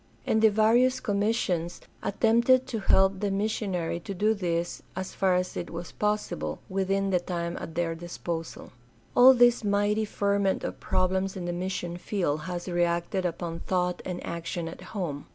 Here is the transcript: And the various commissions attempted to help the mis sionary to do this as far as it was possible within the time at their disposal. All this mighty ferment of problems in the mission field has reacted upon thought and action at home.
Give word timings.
And 0.25 0.41
the 0.41 0.49
various 0.49 0.99
commissions 0.99 1.79
attempted 2.01 2.65
to 2.65 2.79
help 2.79 3.19
the 3.19 3.29
mis 3.29 3.51
sionary 3.53 4.03
to 4.03 4.15
do 4.15 4.33
this 4.33 4.81
as 4.95 5.13
far 5.13 5.35
as 5.35 5.55
it 5.55 5.69
was 5.69 5.91
possible 5.91 6.57
within 6.67 7.11
the 7.11 7.19
time 7.19 7.55
at 7.61 7.75
their 7.75 7.93
disposal. 7.93 8.71
All 9.15 9.35
this 9.35 9.63
mighty 9.63 10.05
ferment 10.05 10.63
of 10.63 10.79
problems 10.79 11.37
in 11.37 11.45
the 11.45 11.53
mission 11.53 11.97
field 11.97 12.41
has 12.49 12.67
reacted 12.67 13.27
upon 13.27 13.59
thought 13.59 14.01
and 14.03 14.25
action 14.25 14.67
at 14.67 14.81
home. 14.81 15.27